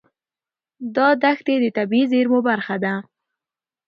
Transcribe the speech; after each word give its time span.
دا 0.95 1.07
دښتې 1.23 1.55
د 1.63 1.65
طبیعي 1.77 2.05
زیرمو 2.11 2.39
برخه 2.49 2.75
ده. 2.83 2.93